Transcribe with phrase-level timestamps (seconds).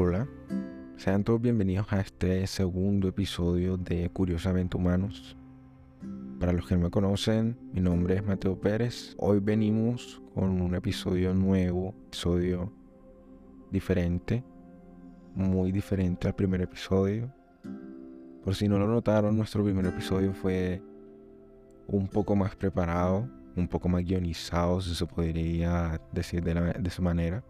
[0.00, 0.28] Hola,
[0.94, 5.36] sean todos bienvenidos a este segundo episodio de Curiosamente Humanos.
[6.38, 9.16] Para los que no me conocen, mi nombre es Mateo Pérez.
[9.18, 12.72] Hoy venimos con un episodio nuevo, episodio
[13.72, 14.44] diferente,
[15.34, 17.34] muy diferente al primer episodio.
[18.44, 20.80] Por si no lo notaron, nuestro primer episodio fue
[21.88, 27.02] un poco más preparado, un poco más guionizado, si se podría decir de, de esa
[27.02, 27.42] manera.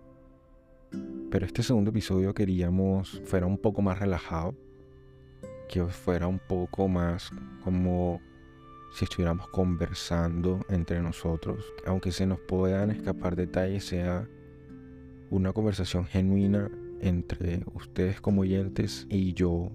[1.31, 4.55] Pero este segundo episodio queríamos fuera un poco más relajado,
[5.69, 7.31] que fuera un poco más
[7.63, 8.21] como
[8.93, 14.27] si estuviéramos conversando entre nosotros, aunque se nos puedan escapar detalles, sea
[15.31, 16.71] una conversación genuina
[17.01, 19.71] entre ustedes como oyentes y yo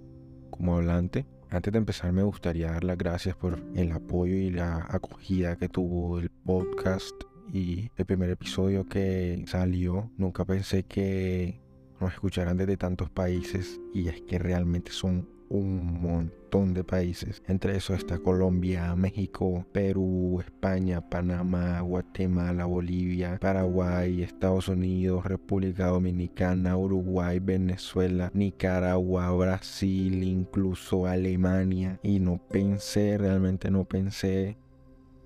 [0.50, 1.26] como hablante.
[1.50, 5.70] Antes de empezar me gustaría dar las gracias por el apoyo y la acogida que
[5.70, 7.14] tuvo el podcast
[7.52, 11.62] y el primer episodio que salió, nunca pensé que
[12.00, 17.44] nos escucharan desde tantos países y es que realmente son un montón de países.
[17.48, 26.76] Entre eso está Colombia, México, Perú, España, Panamá, Guatemala, Bolivia, Paraguay, Estados Unidos, República Dominicana,
[26.76, 32.00] Uruguay, Venezuela, Nicaragua, Brasil, incluso Alemania.
[32.02, 34.58] Y no pensé, realmente no pensé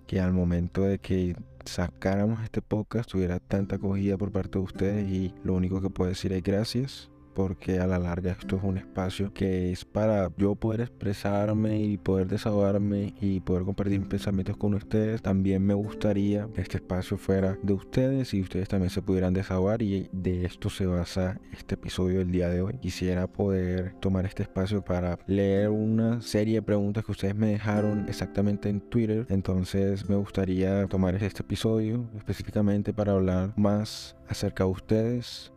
[0.08, 5.12] que al momento de que sacáramos este podcast tuviera tanta acogida por parte de ustedes
[5.12, 8.80] y lo único que puedo decir es gracias porque a la larga esto es un
[8.80, 14.58] espacio que es para yo poder expresarme y poder desahogarme y poder compartir mis pensamientos
[14.58, 15.22] con ustedes.
[15.22, 19.84] También me gustaría que este espacio fuera de ustedes y ustedes también se pudieran desahogar
[19.84, 22.80] y de esto se basa este episodio del día de hoy.
[22.80, 28.10] Quisiera poder tomar este espacio para leer una serie de preguntas que ustedes me dejaron
[28.10, 29.28] exactamente en Twitter.
[29.30, 35.52] Entonces me gustaría tomar este episodio específicamente para hablar más acerca de ustedes,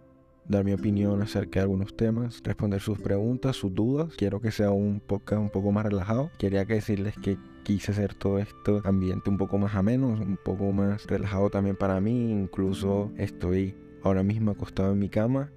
[0.51, 4.13] dar mi opinión acerca de algunos temas, responder sus preguntas, sus dudas.
[4.17, 6.31] Quiero que sea un podcast un poco más relajado.
[6.39, 10.73] Quería que decirles que quise hacer todo esto ambiente un poco más ameno, un poco
[10.73, 12.33] más relajado también para mí.
[12.33, 15.53] Incluso estoy ahora mismo acostado en mi cama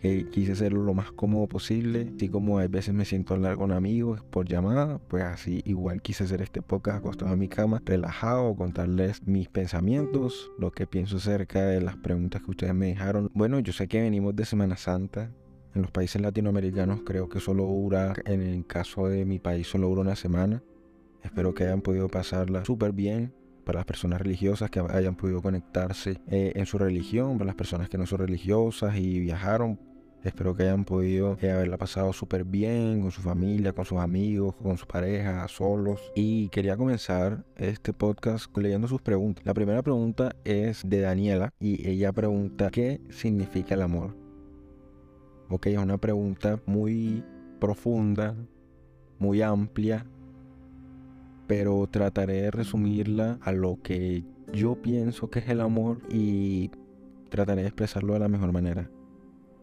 [0.00, 2.12] que quise hacerlo lo más cómodo posible.
[2.16, 6.02] Así como a veces me siento a hablar con amigos por llamada, pues así igual
[6.02, 11.16] quise hacer este podcast acostado en mi cama, relajado, contarles mis pensamientos, lo que pienso
[11.16, 13.30] acerca de las preguntas que ustedes me dejaron.
[13.34, 15.30] Bueno, yo sé que venimos de Semana Santa.
[15.74, 19.88] En los países latinoamericanos creo que solo dura, en el caso de mi país solo
[19.88, 20.62] dura una semana.
[21.22, 23.34] Espero que hayan podido pasarla súper bien
[23.68, 27.90] para las personas religiosas que hayan podido conectarse eh, en su religión, para las personas
[27.90, 29.78] que no son religiosas y viajaron
[30.24, 34.56] Espero que hayan podido eh, haberla pasado súper bien con su familia, con sus amigos,
[34.56, 36.00] con su pareja, solos.
[36.16, 39.46] Y quería comenzar este podcast leyendo sus preguntas.
[39.46, 44.16] La primera pregunta es de Daniela y ella pregunta, ¿qué significa el amor?
[45.50, 47.22] Ok, es una pregunta muy
[47.60, 48.34] profunda,
[49.20, 50.04] muy amplia,
[51.46, 56.72] pero trataré de resumirla a lo que yo pienso que es el amor y
[57.28, 58.90] trataré de expresarlo de la mejor manera.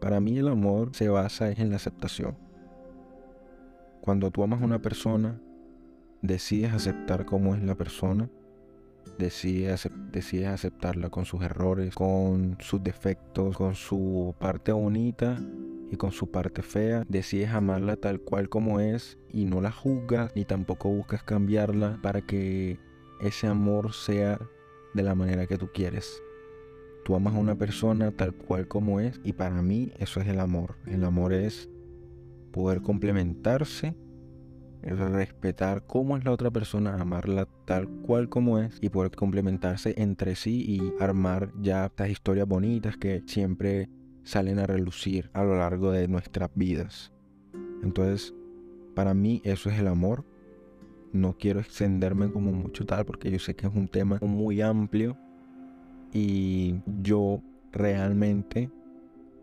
[0.00, 2.36] Para mí el amor se basa en la aceptación.
[4.00, 5.40] Cuando tú amas a una persona,
[6.22, 8.28] decides aceptar cómo es la persona,
[9.18, 15.38] decides, decides aceptarla con sus errores, con sus defectos, con su parte bonita
[15.90, 17.04] y con su parte fea.
[17.08, 22.22] Decides amarla tal cual como es y no la juzgas ni tampoco buscas cambiarla para
[22.22, 22.78] que
[23.20, 24.38] ese amor sea
[24.94, 26.22] de la manera que tú quieres.
[27.06, 30.40] Tú amas a una persona tal cual como es y para mí eso es el
[30.40, 30.74] amor.
[30.86, 31.70] El amor es
[32.50, 33.94] poder complementarse,
[34.82, 40.34] respetar cómo es la otra persona, amarla tal cual como es y poder complementarse entre
[40.34, 43.88] sí y armar ya estas historias bonitas que siempre
[44.24, 47.12] salen a relucir a lo largo de nuestras vidas.
[47.84, 48.34] Entonces,
[48.96, 50.24] para mí eso es el amor.
[51.12, 55.16] No quiero extenderme como mucho tal porque yo sé que es un tema muy amplio
[56.12, 57.42] y yo
[57.72, 58.70] realmente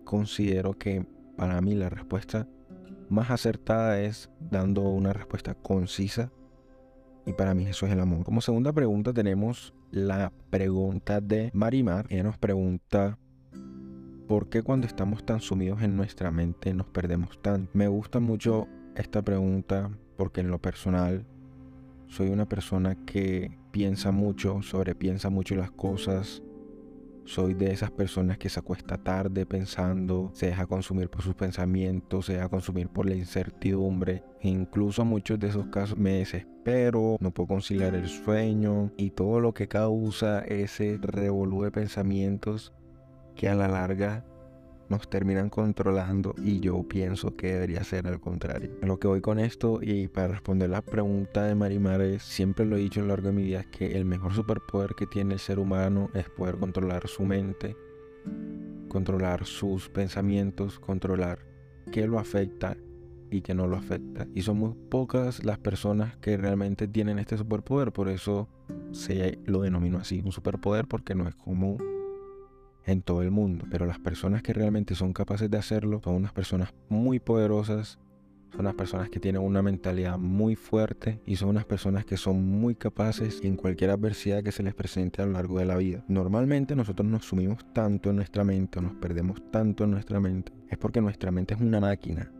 [0.03, 1.05] considero que
[1.35, 2.47] para mí la respuesta
[3.09, 6.31] más acertada es dando una respuesta concisa.
[7.25, 8.25] Y para mí eso es el amor.
[8.25, 12.05] Como segunda pregunta tenemos la pregunta de Marimar.
[12.09, 13.17] Ella nos pregunta,
[14.27, 17.71] ¿por qué cuando estamos tan sumidos en nuestra mente nos perdemos tanto?
[17.73, 21.25] Me gusta mucho esta pregunta porque en lo personal
[22.07, 26.43] soy una persona que piensa mucho, sobrepiensa mucho las cosas,
[27.25, 32.25] soy de esas personas que se acuesta tarde pensando, se deja consumir por sus pensamientos,
[32.25, 34.23] se deja consumir por la incertidumbre.
[34.41, 39.39] incluso en muchos de esos casos me desespero, no puedo conciliar el sueño y todo
[39.39, 42.73] lo que causa ese revolú de pensamientos
[43.35, 44.25] que a la larga
[44.93, 48.69] nos terminan controlando y yo pienso que debería ser al contrario.
[48.83, 52.77] Lo que voy con esto y para responder la pregunta de Marimar es, siempre lo
[52.77, 55.39] he dicho a lo largo de mi vida, que el mejor superpoder que tiene el
[55.39, 57.75] ser humano es poder controlar su mente,
[58.87, 61.39] controlar sus pensamientos, controlar
[61.91, 62.77] qué lo afecta
[63.31, 64.27] y qué no lo afecta.
[64.35, 68.47] Y son muy pocas las personas que realmente tienen este superpoder, por eso
[68.91, 72.02] se lo denomino así, un superpoder porque no es común
[72.85, 73.65] en todo el mundo.
[73.69, 77.99] Pero las personas que realmente son capaces de hacerlo son unas personas muy poderosas,
[78.51, 82.43] son unas personas que tienen una mentalidad muy fuerte y son unas personas que son
[82.43, 86.03] muy capaces en cualquier adversidad que se les presente a lo largo de la vida.
[86.07, 90.51] Normalmente nosotros nos sumimos tanto en nuestra mente o nos perdemos tanto en nuestra mente.
[90.69, 92.31] Es porque nuestra mente es una máquina.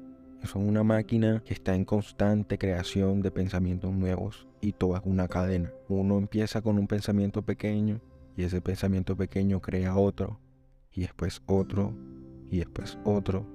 [0.44, 5.72] Es una máquina que está en constante creación de pensamientos nuevos y toda una cadena.
[5.88, 8.02] Uno empieza con un pensamiento pequeño
[8.36, 10.40] y ese pensamiento pequeño crea otro,
[10.92, 11.94] y después otro,
[12.50, 13.46] y después otro.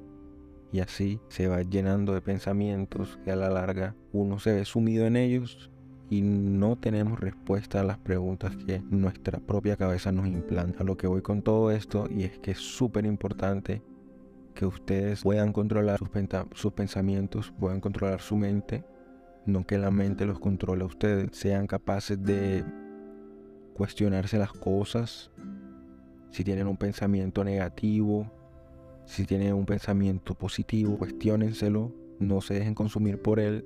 [0.73, 5.07] Y así se va llenando de pensamientos que a la larga uno se ve sumido
[5.07, 5.71] en ellos
[6.11, 10.85] y no tenemos respuesta a las preguntas que nuestra propia cabeza nos implanta.
[10.85, 13.83] Lo que voy con todo esto y es que es súper importante
[14.55, 16.09] que ustedes puedan controlar sus,
[16.55, 18.85] sus, pensamientos, puedan controlar su mente,
[19.47, 22.65] no que la mente los controle a ustedes, sean capaces de
[23.79, 25.31] cuestionarse las cosas,
[26.31, 28.31] si tienen un pensamiento negativo,
[29.07, 33.65] si tienen un pensamiento positivo, cuestionenselo, no se dejen consumir por él,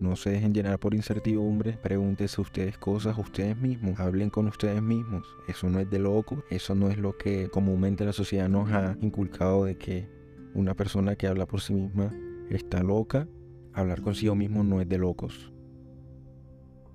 [0.00, 5.24] no se dejen llenar por incertidumbre, pregúntense ustedes cosas ustedes mismos, hablen con ustedes mismos.
[5.46, 8.98] Eso no es de loco, eso no es lo que comúnmente la sociedad nos ha
[9.00, 10.08] inculcado de que
[10.52, 12.12] una persona que habla por sí misma
[12.50, 13.28] está loca.
[13.72, 15.53] Hablar consigo mismo no es de locos.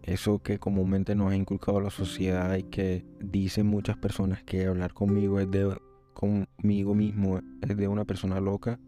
[0.09, 4.91] Eso que comúnmente nos ha inculcado la sociedad y que dicen muchas personas que hablar
[4.91, 5.77] conmigo es de
[6.15, 8.79] conmigo mismo es de una persona loca,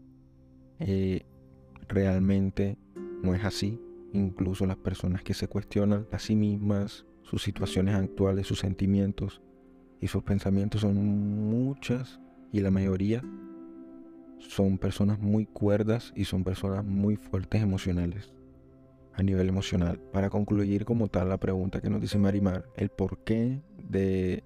[0.80, 1.24] eh,
[1.86, 2.76] realmente
[3.22, 3.80] no es así.
[4.12, 9.40] Incluso las personas que se cuestionan a sí mismas, sus situaciones actuales, sus sentimientos
[10.00, 12.18] y sus pensamientos son muchas
[12.50, 13.22] y la mayoría
[14.40, 18.32] son personas muy cuerdas y son personas muy fuertes emocionales
[19.14, 19.98] a nivel emocional.
[20.12, 24.44] Para concluir como tal la pregunta que nos dice Marimar, el por qué de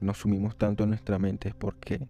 [0.00, 2.08] nos sumimos tanto en nuestra mente es porque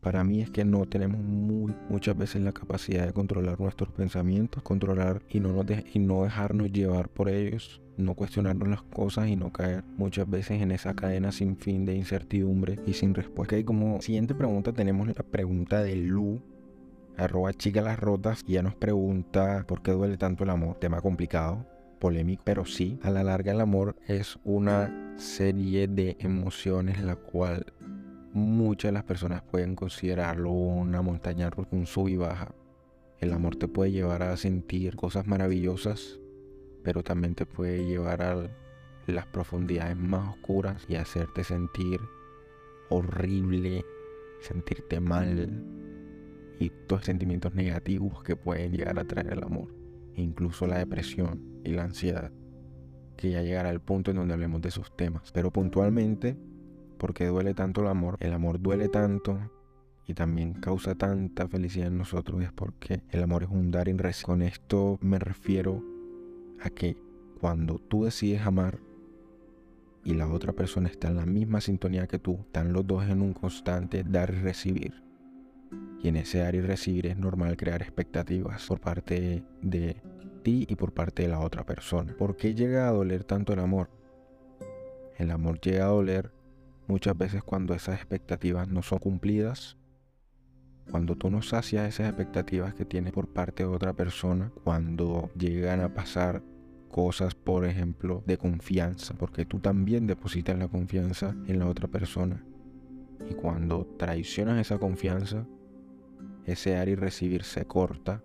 [0.00, 4.62] para mí es que no tenemos muy, muchas veces la capacidad de controlar nuestros pensamientos,
[4.62, 9.52] controlar y no, nos no dejarnos llevar por ellos, no cuestionarnos las cosas y no
[9.52, 13.58] caer muchas veces en esa cadena sin fin de incertidumbre y sin respuesta.
[13.58, 16.40] Y como siguiente pregunta tenemos la pregunta de Lu,
[17.18, 20.76] arroba chica las rotas, y ya nos pregunta por qué duele tanto el amor.
[20.78, 21.66] Tema complicado,
[21.98, 27.72] polémico, pero sí, a la larga el amor es una serie de emociones la cual
[28.32, 32.54] muchas de las personas pueden considerarlo una montaña rusa, un sub y baja.
[33.20, 36.20] El amor te puede llevar a sentir cosas maravillosas,
[36.84, 38.48] pero también te puede llevar a
[39.06, 42.00] las profundidades más oscuras y hacerte sentir
[42.90, 43.84] horrible,
[44.40, 45.64] sentirte mal,
[46.58, 49.74] y todos los sentimientos negativos que pueden llegar a traer el amor,
[50.14, 52.32] incluso la depresión y la ansiedad,
[53.16, 55.30] que ya llegará al punto en donde hablemos de esos temas.
[55.32, 56.36] Pero puntualmente,
[56.98, 59.38] porque duele tanto el amor, el amor duele tanto
[60.06, 63.92] y también causa tanta felicidad en nosotros, es porque el amor es un dar y
[63.92, 64.26] recibir.
[64.26, 65.82] Con esto me refiero
[66.60, 66.96] a que
[67.40, 68.80] cuando tú decides amar,
[70.04, 73.20] y la otra persona está en la misma sintonía que tú, están los dos en
[73.20, 75.07] un constante dar y recibir.
[76.02, 80.02] Y en ese dar y recibir es normal crear expectativas por parte de
[80.42, 82.14] ti y por parte de la otra persona.
[82.16, 83.90] ¿Por qué llega a doler tanto el amor?
[85.16, 86.32] El amor llega a doler
[86.86, 89.76] muchas veces cuando esas expectativas no son cumplidas,
[90.90, 95.80] cuando tú no sacias esas expectativas que tienes por parte de otra persona, cuando llegan
[95.80, 96.42] a pasar
[96.88, 102.42] cosas, por ejemplo, de confianza, porque tú también depositas la confianza en la otra persona.
[103.28, 105.46] Y cuando traicionas esa confianza,
[106.48, 108.22] ese dar y recibir se corta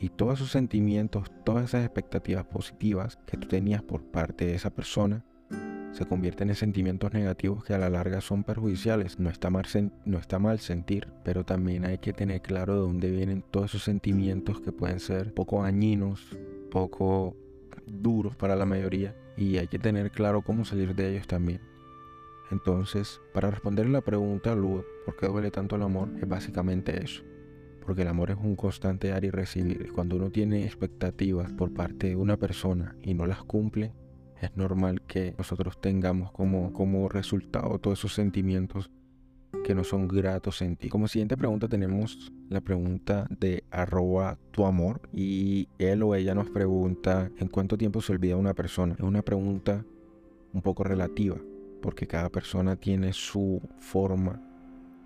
[0.00, 4.70] y todos esos sentimientos, todas esas expectativas positivas que tú tenías por parte de esa
[4.70, 5.24] persona
[5.92, 9.18] se convierten en sentimientos negativos que a la larga son perjudiciales.
[9.18, 9.66] No está, mal,
[10.04, 13.82] no está mal sentir, pero también hay que tener claro de dónde vienen todos esos
[13.82, 16.36] sentimientos que pueden ser poco dañinos,
[16.70, 17.36] poco
[17.86, 21.60] duros para la mayoría y hay que tener claro cómo salir de ellos también.
[22.50, 26.10] Entonces, para responder la pregunta, Luz, ¿por qué duele tanto el amor?
[26.20, 27.22] Es básicamente eso.
[27.84, 29.92] Porque el amor es un constante dar y recibir.
[29.92, 33.92] Cuando uno tiene expectativas por parte de una persona y no las cumple,
[34.40, 38.90] es normal que nosotros tengamos como, como resultado todos esos sentimientos
[39.64, 40.88] que no son gratos en ti.
[40.88, 46.50] Como siguiente pregunta tenemos la pregunta de arroba tu amor y él o ella nos
[46.50, 48.94] pregunta en cuánto tiempo se olvida una persona.
[48.94, 49.84] Es una pregunta
[50.52, 51.36] un poco relativa
[51.80, 54.40] porque cada persona tiene su forma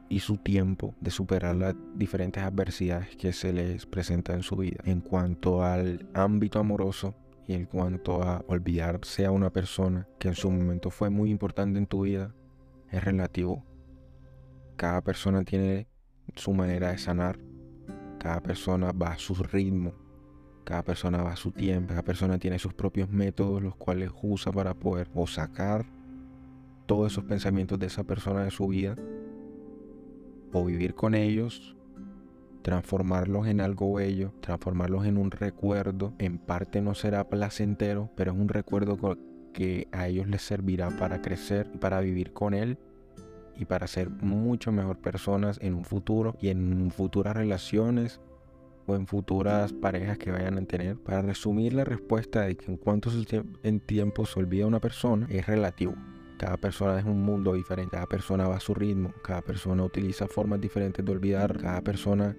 [0.09, 4.83] y su tiempo de superar las diferentes adversidades que se les presenta en su vida.
[4.85, 7.15] En cuanto al ámbito amoroso
[7.47, 11.79] y en cuanto a olvidarse a una persona que en su momento fue muy importante
[11.79, 12.35] en tu vida,
[12.91, 13.65] es relativo.
[14.77, 15.87] Cada persona tiene
[16.37, 17.39] su manera de sanar.
[18.19, 19.95] Cada persona va a su ritmo.
[20.65, 21.89] Cada persona va a su tiempo.
[21.89, 25.87] Cada persona tiene sus propios métodos, los cuales usa para poder o sacar
[26.87, 28.97] todos esos pensamientos de esa persona de su vida
[30.53, 31.77] o vivir con ellos,
[32.63, 36.15] transformarlos en algo bello, transformarlos en un recuerdo.
[36.19, 38.99] En parte no será placentero, pero es un recuerdo
[39.53, 42.79] que a ellos les servirá para crecer, para vivir con él
[43.57, 48.21] y para ser mucho mejor personas en un futuro y en futuras relaciones
[48.87, 50.97] o en futuras parejas que vayan a tener.
[50.97, 53.11] Para resumir la respuesta de que en cuánto
[53.63, 55.95] en tiempo se olvida una persona es relativo.
[56.39, 60.27] Cada persona es un mundo diferente, cada persona va a su ritmo, cada persona utiliza
[60.27, 62.37] formas diferentes de olvidar, cada persona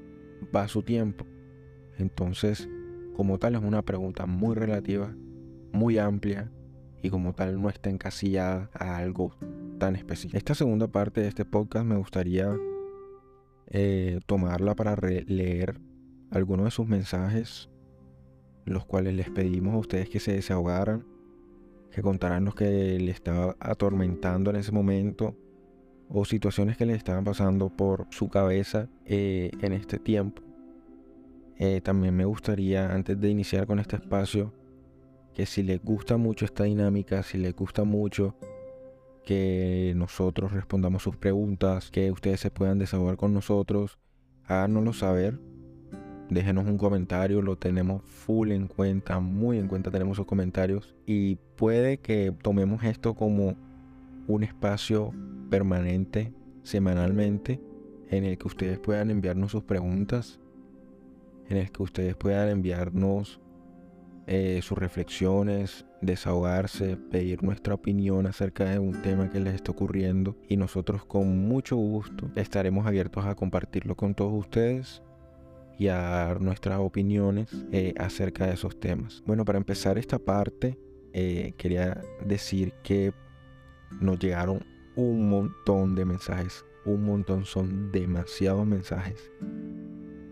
[0.53, 1.25] va a su tiempo.
[1.97, 2.67] Entonces,
[3.15, 5.13] como tal, es una pregunta muy relativa,
[5.71, 6.51] muy amplia
[7.01, 9.35] y como tal no está encasillada a algo
[9.79, 10.37] tan específico.
[10.37, 12.55] Esta segunda parte de este podcast me gustaría
[13.67, 15.79] eh, tomarla para leer
[16.31, 17.69] algunos de sus mensajes,
[18.65, 21.05] los cuales les pedimos a ustedes que se desahogaran
[21.93, 25.35] que contarán los que le estaba atormentando en ese momento
[26.09, 30.41] o situaciones que le estaban pasando por su cabeza eh, en este tiempo.
[31.57, 34.53] Eh, también me gustaría, antes de iniciar con este espacio,
[35.33, 38.35] que si les gusta mucho esta dinámica, si les gusta mucho
[39.23, 43.99] que nosotros respondamos sus preguntas, que ustedes se puedan desahogar con nosotros,
[44.45, 45.39] háganoslo saber
[46.29, 51.35] déjenos un comentario, lo tenemos full en cuenta, muy en cuenta tenemos sus comentarios y
[51.55, 53.55] puede que tomemos esto como
[54.27, 55.11] un espacio
[55.49, 57.61] permanente semanalmente
[58.09, 60.39] en el que ustedes puedan enviarnos sus preguntas,
[61.49, 63.41] en el que ustedes puedan enviarnos
[64.25, 70.37] eh, sus reflexiones, desahogarse, pedir nuestra opinión acerca de un tema que les está ocurriendo
[70.47, 75.03] y nosotros con mucho gusto estaremos abiertos a compartirlo con todos ustedes
[75.77, 79.23] y a dar nuestras opiniones eh, acerca de esos temas.
[79.25, 80.77] Bueno, para empezar esta parte,
[81.13, 83.13] eh, quería decir que
[84.01, 84.63] nos llegaron
[84.95, 86.65] un montón de mensajes.
[86.85, 89.31] Un montón, son demasiados mensajes.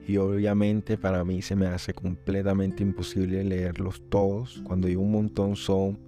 [0.07, 4.62] Y obviamente para mí se me hace completamente imposible leerlos todos.
[4.65, 6.00] Cuando digo un montón son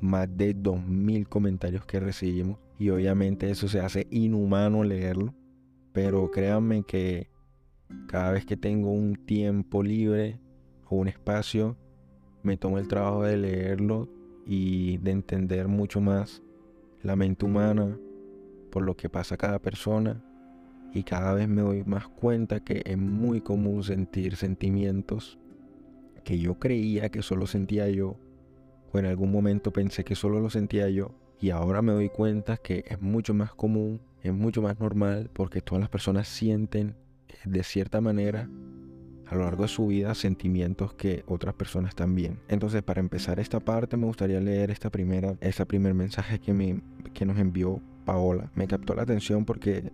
[0.00, 2.58] más de 2.000 comentarios que recibimos.
[2.78, 5.34] Y obviamente eso se hace inhumano leerlo.
[5.92, 7.28] Pero créanme que
[8.08, 10.38] cada vez que tengo un tiempo libre
[10.86, 11.76] o un espacio,
[12.42, 14.08] me tomo el trabajo de leerlo
[14.46, 16.42] y de entender mucho más
[17.02, 17.98] la mente humana,
[18.70, 20.22] por lo que pasa cada persona.
[20.92, 25.38] Y cada vez me doy más cuenta que es muy común sentir sentimientos
[26.24, 28.16] que yo creía que solo sentía yo,
[28.92, 32.56] o en algún momento pensé que solo lo sentía yo, y ahora me doy cuenta
[32.56, 36.96] que es mucho más común, es mucho más normal, porque todas las personas sienten
[37.44, 38.48] de cierta manera
[39.26, 42.40] a lo largo de su vida sentimientos que otras personas también.
[42.48, 46.80] Entonces, para empezar esta parte, me gustaría leer esta primera, este primer mensaje que, me,
[47.12, 48.50] que nos envió Paola.
[48.54, 49.92] Me captó la atención porque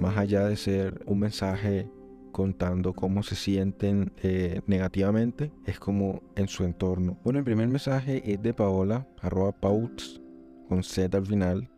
[0.00, 1.88] más allá de ser un mensaje
[2.32, 7.16] contando cómo se sienten eh, negativamente, es como en su entorno.
[7.22, 10.20] Bueno, el primer mensaje es de Paola, arroba pauts,
[10.68, 11.70] con Z al final.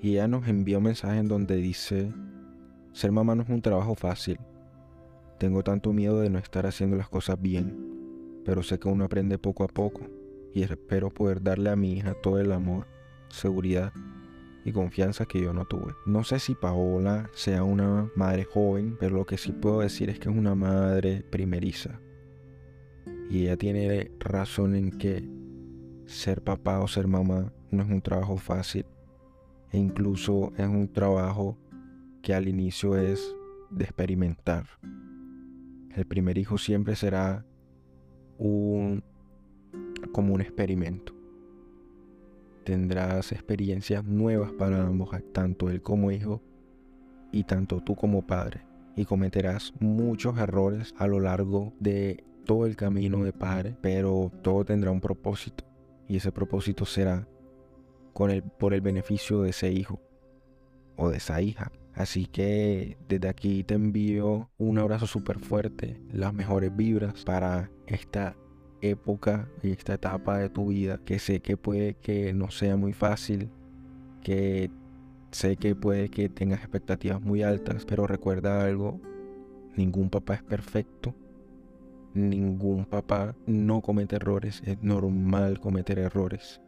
[0.00, 2.10] Y ella nos envió un mensaje en donde dice,
[2.94, 4.38] ser mamá no es un trabajo fácil.
[5.38, 9.36] Tengo tanto miedo de no estar haciendo las cosas bien, pero sé que uno aprende
[9.36, 10.02] poco a poco
[10.54, 12.86] y espero poder darle a mi hija todo el amor,
[13.28, 13.92] seguridad
[14.64, 15.92] y confianza que yo no tuve.
[16.06, 20.20] No sé si Paola sea una madre joven, pero lo que sí puedo decir es
[20.20, 22.00] que es una madre primeriza.
[23.28, 25.28] Y ella tiene razón en que
[26.06, 28.86] ser papá o ser mamá no es un trabajo fácil.
[29.72, 31.58] E incluso es un trabajo
[32.24, 33.36] que al inicio es
[33.70, 34.64] de experimentar.
[35.94, 37.44] El primer hijo siempre será
[38.38, 39.04] un
[40.10, 41.14] como un experimento.
[42.64, 46.40] Tendrás experiencias nuevas para ambos, tanto él como hijo
[47.30, 48.62] y tanto tú como padre.
[48.96, 54.64] Y cometerás muchos errores a lo largo de todo el camino de padre, pero todo
[54.64, 55.64] tendrá un propósito.
[56.08, 57.28] Y ese propósito será
[58.14, 60.00] con el, por el beneficio de ese hijo
[60.96, 61.70] o de esa hija.
[61.94, 68.36] Así que desde aquí te envío un abrazo súper fuerte, las mejores vibras para esta
[68.80, 72.92] época y esta etapa de tu vida que sé que puede que no sea muy
[72.92, 73.48] fácil,
[74.22, 74.70] que
[75.30, 79.00] sé que puede que tengas expectativas muy altas, pero recuerda algo,
[79.76, 81.14] ningún papá es perfecto,
[82.12, 86.60] ningún papá no comete errores, es normal cometer errores.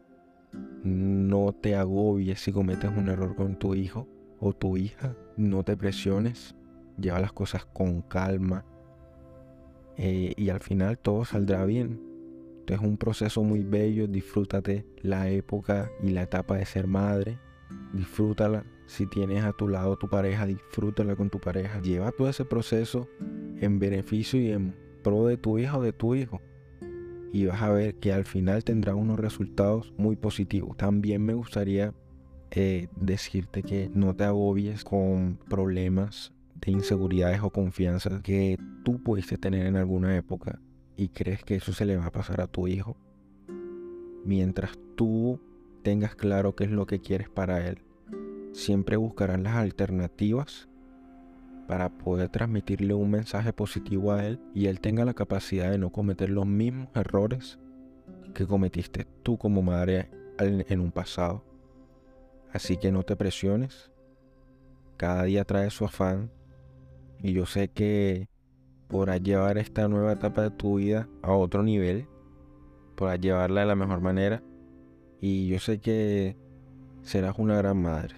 [0.84, 4.06] No te agobies si cometes un error con tu hijo
[4.52, 6.54] tu hija, no te presiones,
[6.98, 8.64] lleva las cosas con calma
[9.96, 12.00] eh, y al final todo saldrá bien.
[12.66, 17.38] es un proceso muy bello, disfrútate la época y la etapa de ser madre,
[17.92, 18.64] disfrútala.
[18.86, 21.80] Si tienes a tu lado tu pareja, disfrútala con tu pareja.
[21.80, 23.08] Lleva todo ese proceso
[23.60, 26.40] en beneficio y en pro de tu hija o de tu hijo.
[27.32, 30.76] Y vas a ver que al final tendrá unos resultados muy positivos.
[30.76, 31.94] También me gustaría
[32.50, 39.36] eh, decirte que no te agobies con problemas de inseguridades o confianza que tú pudiste
[39.36, 40.60] tener en alguna época
[40.96, 42.96] y crees que eso se le va a pasar a tu hijo.
[44.24, 45.40] Mientras tú
[45.82, 47.78] tengas claro qué es lo que quieres para él,
[48.52, 50.68] siempre buscarás las alternativas
[51.68, 55.90] para poder transmitirle un mensaje positivo a él y él tenga la capacidad de no
[55.90, 57.58] cometer los mismos errores
[58.34, 61.44] que cometiste tú como madre en un pasado.
[62.56, 63.90] Así que no te presiones.
[64.96, 66.30] Cada día trae su afán.
[67.22, 68.30] Y yo sé que
[68.88, 72.08] podrás llevar esta nueva etapa de tu vida a otro nivel.
[72.94, 74.42] Podrás llevarla de la mejor manera.
[75.20, 76.38] Y yo sé que
[77.02, 78.14] serás una gran madre.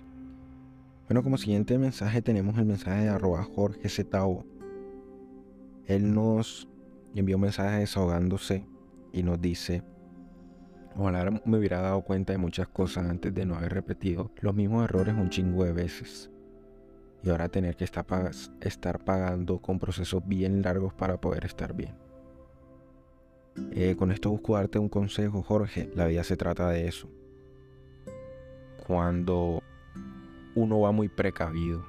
[1.08, 4.46] Bueno, como siguiente mensaje tenemos el mensaje de arroba Jorge Zetao.
[5.86, 6.68] Él nos
[7.12, 8.64] envió un mensaje desahogándose
[9.12, 9.82] y nos dice,
[11.00, 14.82] Ojalá me hubiera dado cuenta de muchas cosas antes de no haber repetido los mismos
[14.82, 16.28] errores un chingo de veces.
[17.22, 18.04] Y ahora tener que estar,
[19.04, 21.94] pagando con procesos bien largos para poder estar bien.
[23.70, 25.88] Eh, con esto busco darte un consejo, Jorge.
[25.94, 27.08] La vida se trata de eso.
[28.84, 29.62] Cuando
[30.56, 31.84] uno va muy precavido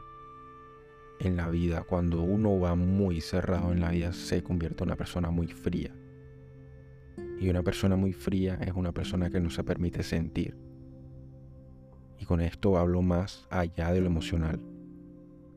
[1.19, 4.97] en la vida, cuando uno va muy cerrado en la vida, se convierte en una
[4.97, 5.95] persona muy fría.
[7.39, 10.57] Y una persona muy fría es una persona que no se permite sentir.
[12.19, 14.59] Y con esto hablo más allá de lo emocional.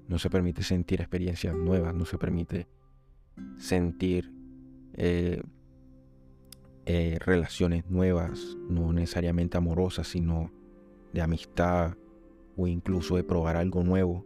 [0.06, 2.68] No se permite sentir experiencias nuevas, no se permite
[3.56, 4.32] sentir
[4.94, 5.42] eh,
[6.86, 10.52] eh, relaciones nuevas, no necesariamente amorosas, sino
[11.12, 11.96] de amistad
[12.56, 14.24] o incluso de probar algo nuevo.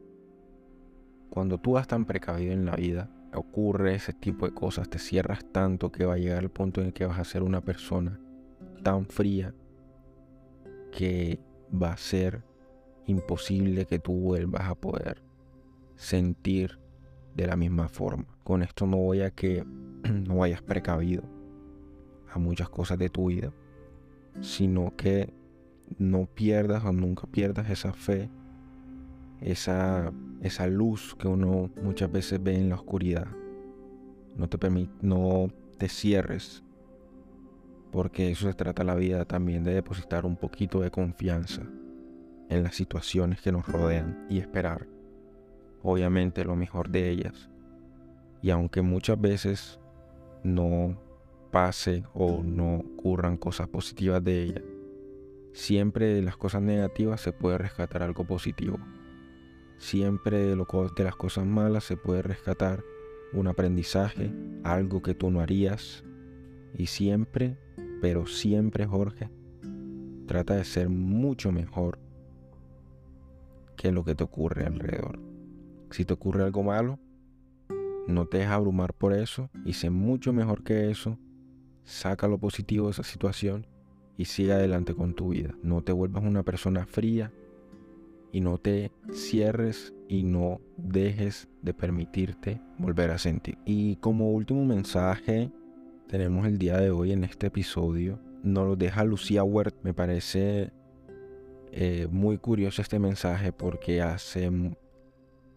[1.31, 5.45] Cuando tú vas tan precavido en la vida, ocurre ese tipo de cosas, te cierras
[5.53, 8.21] tanto que va a llegar el punto en el que vas a ser una persona
[8.83, 9.55] tan fría
[10.93, 12.43] que va a ser
[13.07, 15.23] imposible que tú vuelvas a poder
[15.95, 16.79] sentir
[17.35, 18.27] de la misma forma.
[18.45, 19.65] Con esto no voy a que
[20.27, 21.23] no vayas precavido
[22.33, 23.53] a muchas cosas de tu vida,
[24.41, 25.33] sino que
[25.99, 28.31] no pierdas o nunca pierdas esa fe
[29.41, 33.27] esa, esa luz que uno muchas veces ve en la oscuridad.
[34.37, 34.59] No te,
[35.01, 36.63] no te cierres,
[37.91, 41.63] porque eso se trata la vida también de depositar un poquito de confianza
[42.49, 44.87] en las situaciones que nos rodean y esperar,
[45.83, 47.51] obviamente, lo mejor de ellas.
[48.43, 49.81] Y aunque muchas veces
[50.45, 51.01] no
[51.51, 54.63] pase o no ocurran cosas positivas de ellas,
[55.53, 58.79] siempre de las cosas negativas se puede rescatar algo positivo.
[59.79, 62.83] Siempre de, las cosas malas se puede rescatar
[63.33, 64.33] un aprendizaje,
[64.65, 66.05] algo que tú no harías.
[66.75, 67.59] Y siempre,
[68.01, 69.31] pero siempre Jorge,
[70.27, 71.99] trata de ser mucho mejor
[73.77, 75.19] que lo que te ocurre alrededor.
[75.91, 76.99] Si te ocurre algo malo,
[78.07, 81.19] no te dejes abrumar por eso y sé mucho mejor que eso.
[81.85, 83.67] Saca lo positivo de esa situación
[84.17, 85.55] y sigue adelante con tu vida.
[85.63, 87.33] No te vuelvas una persona fría,
[88.37, 93.57] y no te cierres y no dejes de permitirte volver a sentir.
[93.65, 95.51] Y como último mensaje,
[96.07, 99.75] tenemos el día de hoy en este episodio, nos lo deja Lucía Huert.
[99.83, 100.71] Me parece
[101.73, 104.51] eh, muy curioso este mensaje porque hace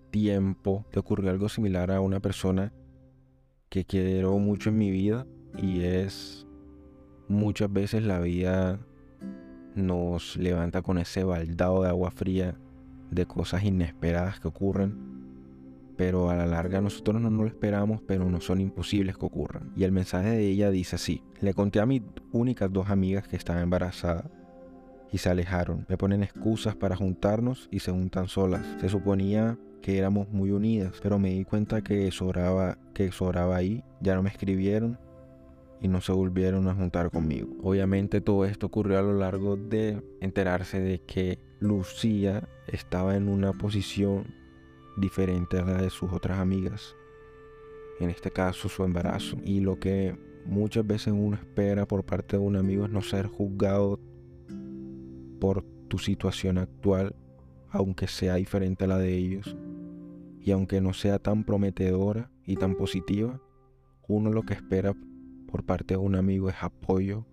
[0.09, 2.71] tiempo le ocurrió algo similar a una persona
[3.67, 6.47] que quiero mucho en mi vida y es
[7.27, 8.79] muchas veces la vida
[9.75, 12.57] nos levanta con ese baldado de agua fría
[13.11, 15.19] de cosas inesperadas que ocurren,
[15.97, 19.73] pero a la larga nosotros no, lo esperamos, pero no son imposibles que ocurran.
[19.75, 23.35] Y el mensaje de ella dice así, le conté a mis únicas dos amigas que
[23.35, 24.31] estaba embarazada
[25.11, 25.85] y se alejaron.
[25.89, 28.65] Me ponen excusas para juntarnos y se juntan solas.
[28.79, 33.83] Se suponía que éramos muy unidas, pero me di cuenta que sobraba, que sobraba ahí.
[33.99, 34.97] Ya no me escribieron
[35.81, 37.49] y no se volvieron a juntar conmigo.
[37.63, 43.51] Obviamente todo esto ocurrió a lo largo de enterarse de que Lucía estaba en una
[43.53, 44.33] posición
[44.97, 46.95] diferente a la de sus otras amigas.
[47.99, 49.37] En este caso su embarazo.
[49.43, 53.27] Y lo que muchas veces uno espera por parte de un amigo es no ser
[53.27, 53.99] juzgado
[55.39, 57.15] por tu situación actual,
[57.69, 59.55] aunque sea diferente a la de ellos.
[60.41, 63.41] Y aunque no sea tan prometedora y tan positiva,
[64.07, 64.95] uno lo que espera
[65.51, 67.25] por parte de un amigo es apoyo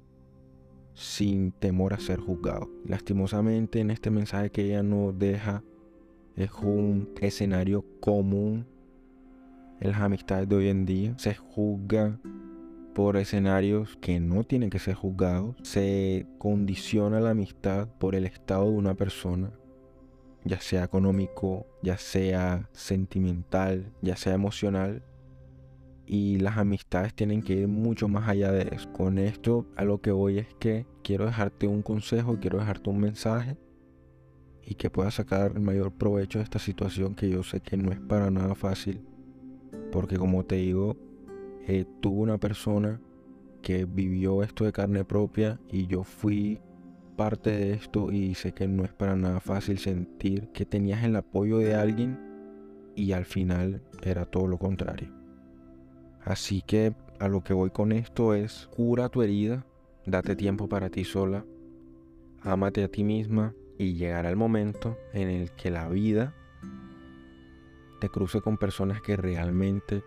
[0.96, 2.70] sin temor a ser juzgado.
[2.86, 5.62] Lastimosamente en este mensaje que ella nos deja
[6.34, 8.66] es un escenario común
[9.80, 11.14] en las amistades de hoy en día.
[11.18, 12.18] Se juzga
[12.94, 15.54] por escenarios que no tienen que ser juzgados.
[15.62, 19.50] Se condiciona la amistad por el estado de una persona,
[20.44, 25.02] ya sea económico, ya sea sentimental, ya sea emocional.
[26.06, 28.90] Y las amistades tienen que ir mucho más allá de eso.
[28.92, 33.00] Con esto a lo que voy es que quiero dejarte un consejo, quiero dejarte un
[33.00, 33.56] mensaje
[34.62, 37.92] y que puedas sacar el mayor provecho de esta situación que yo sé que no
[37.92, 39.00] es para nada fácil.
[39.92, 40.96] Porque como te digo,
[41.66, 43.00] eh, tuve una persona
[43.62, 46.60] que vivió esto de carne propia y yo fui
[47.16, 51.16] parte de esto y sé que no es para nada fácil sentir que tenías el
[51.16, 52.18] apoyo de alguien
[52.94, 55.15] y al final era todo lo contrario.
[56.26, 59.64] Así que a lo que voy con esto es cura tu herida,
[60.06, 61.44] date tiempo para ti sola,
[62.42, 66.34] ámate a ti misma y llegará el momento en el que la vida
[68.00, 70.02] te cruce con personas que realmente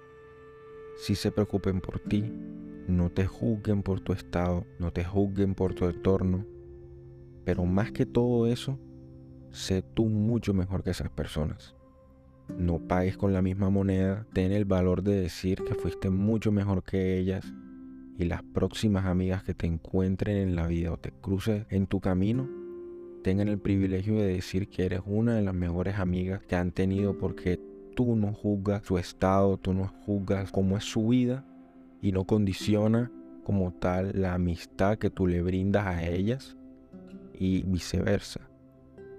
[0.97, 2.29] si se preocupen por ti,
[2.89, 6.45] no te juzguen por tu estado, no te juzguen por tu entorno,
[7.45, 8.77] pero más que todo eso,
[9.51, 11.78] sé tú mucho mejor que esas personas.
[12.57, 16.83] No pagues con la misma moneda, ten el valor de decir que fuiste mucho mejor
[16.83, 17.45] que ellas
[18.17, 22.01] y las próximas amigas que te encuentren en la vida o te cruces en tu
[22.01, 22.59] camino
[23.21, 27.17] tengan el privilegio de decir que eres una de las mejores amigas que han tenido
[27.17, 27.59] porque
[27.95, 31.45] tú no juzgas su estado, tú no juzgas cómo es su vida
[32.01, 33.11] y no condiciona
[33.43, 36.57] como tal la amistad que tú le brindas a ellas
[37.33, 38.41] y viceversa.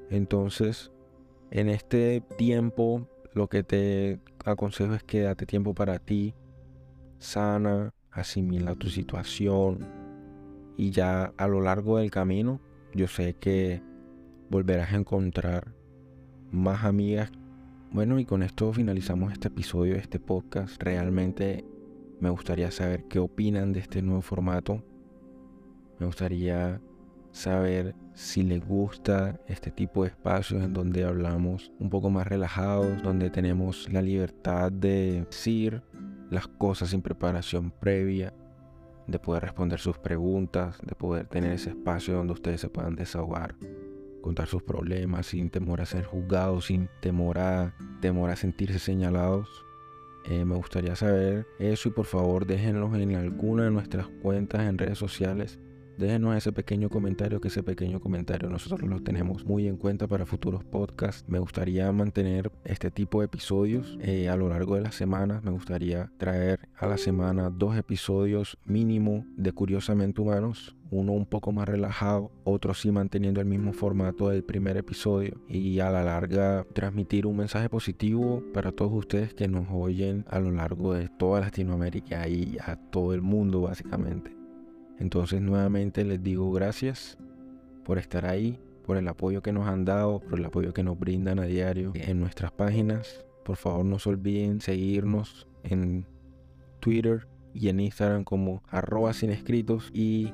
[0.08, 0.90] Entonces,
[1.50, 6.34] en este tiempo, lo que te aconsejo es que date tiempo para ti,
[7.18, 9.86] sana, asimila tu situación
[10.76, 12.60] y ya a lo largo del camino,
[12.94, 13.82] yo sé que
[14.48, 15.72] volverás a encontrar
[16.50, 17.30] más amigas
[17.92, 20.80] bueno, y con esto finalizamos este episodio de este podcast.
[20.80, 21.64] Realmente
[22.20, 24.84] me gustaría saber qué opinan de este nuevo formato.
[25.98, 26.80] Me gustaría
[27.32, 33.02] saber si les gusta este tipo de espacios en donde hablamos un poco más relajados,
[33.02, 35.82] donde tenemos la libertad de decir
[36.30, 38.34] las cosas sin preparación previa,
[39.06, 43.54] de poder responder sus preguntas, de poder tener ese espacio donde ustedes se puedan desahogar
[44.20, 49.48] contar sus problemas sin temor a ser juzgados, sin temor a, temor a sentirse señalados.
[50.26, 54.76] Eh, me gustaría saber eso y por favor déjenlos en alguna de nuestras cuentas en
[54.76, 55.58] redes sociales
[56.00, 60.24] Déjenos ese pequeño comentario, que ese pequeño comentario nosotros lo tenemos muy en cuenta para
[60.24, 61.28] futuros podcasts.
[61.28, 65.44] Me gustaría mantener este tipo de episodios eh, a lo largo de las semanas.
[65.44, 70.74] Me gustaría traer a la semana dos episodios mínimo de Curiosamente Humanos.
[70.90, 75.38] Uno un poco más relajado, otro sí manteniendo el mismo formato del primer episodio.
[75.48, 80.40] Y a la larga transmitir un mensaje positivo para todos ustedes que nos oyen a
[80.40, 84.39] lo largo de toda Latinoamérica y a todo el mundo básicamente.
[85.00, 87.18] Entonces nuevamente les digo gracias
[87.84, 90.98] por estar ahí, por el apoyo que nos han dado, por el apoyo que nos
[90.98, 93.24] brindan a diario en nuestras páginas.
[93.44, 96.06] Por favor no se olviden seguirnos en
[96.80, 100.32] Twitter y en Instagram como arroba sin escritos y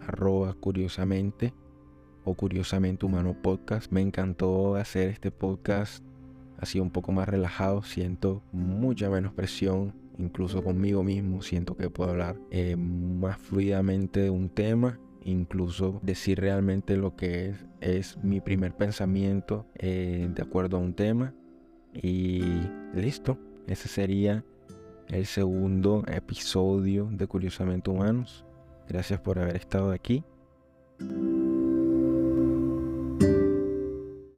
[0.00, 1.52] arroba curiosamente
[2.24, 3.92] o curiosamente humano podcast.
[3.92, 6.02] Me encantó hacer este podcast
[6.58, 7.82] así un poco más relajado.
[7.82, 14.30] Siento mucha menos presión incluso conmigo mismo, siento que puedo hablar eh, más fluidamente de
[14.30, 20.76] un tema, incluso decir realmente lo que es, es mi primer pensamiento eh, de acuerdo
[20.76, 21.34] a un tema.
[21.92, 22.42] Y
[22.94, 24.44] listo, ese sería
[25.08, 28.44] el segundo episodio de Curiosamente Humanos.
[28.88, 30.24] Gracias por haber estado aquí.